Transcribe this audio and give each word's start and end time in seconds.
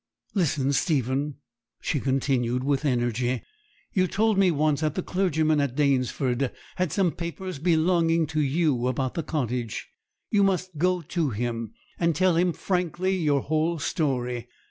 'Listen, 0.33 0.73
Stephen,' 0.73 1.35
she 1.79 1.99
continued, 1.99 2.63
with 2.63 2.85
energy: 2.85 3.43
'you 3.93 4.07
told 4.07 4.35
me 4.35 4.49
once 4.49 4.81
that 4.81 4.95
the 4.95 5.03
clergyman 5.03 5.61
at 5.61 5.75
Danesford 5.75 6.51
has 6.77 6.91
some 6.93 7.11
paper 7.11 7.53
belonging 7.59 8.25
to 8.25 8.41
you, 8.41 8.87
about 8.87 9.13
the 9.13 9.21
cottage. 9.21 9.89
You 10.31 10.41
must 10.41 10.79
go 10.79 11.03
to 11.03 11.29
him, 11.29 11.73
and 11.99 12.15
tell 12.15 12.35
him 12.35 12.51
frankly 12.51 13.15
your 13.15 13.41
whole 13.41 13.77
story. 13.77 14.47